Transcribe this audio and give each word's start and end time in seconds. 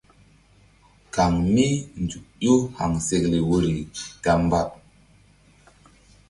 Kaŋ 1.15 1.33
mí 1.53 1.67
nzuk 2.03 2.25
ƴó 2.43 2.53
haŋsekle 2.77 3.37
woyri 3.47 3.73
ta 4.23 4.31
mba. 4.43 4.59